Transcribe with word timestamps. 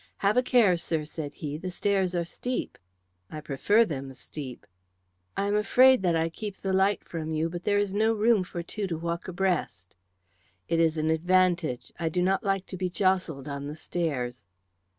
"Have 0.17 0.35
a 0.35 0.41
care, 0.41 0.77
sir," 0.77 1.05
said 1.05 1.35
he; 1.35 1.57
"the 1.59 1.69
stairs 1.69 2.15
are 2.15 2.25
steep." 2.25 2.79
"I 3.29 3.39
prefer 3.39 3.85
them 3.85 4.13
steep." 4.15 4.65
"I 5.37 5.45
am 5.45 5.53
afraid 5.53 6.01
that 6.01 6.15
I 6.15 6.27
keep 6.27 6.57
the 6.57 6.73
light 6.73 7.03
from 7.03 7.33
you, 7.35 7.49
but 7.51 7.65
there 7.65 7.77
is 7.77 7.93
no 7.93 8.11
room 8.11 8.43
for 8.43 8.63
two 8.63 8.87
to 8.87 8.97
walk 8.97 9.27
abreast." 9.27 9.95
"It 10.67 10.79
is 10.79 10.97
an 10.97 11.11
advantage. 11.11 11.93
I 11.99 12.09
do 12.09 12.23
not 12.23 12.43
like 12.43 12.65
to 12.65 12.77
be 12.77 12.89
jostled 12.89 13.47
on 13.47 13.67
the 13.67 13.75
stairs." 13.75 14.47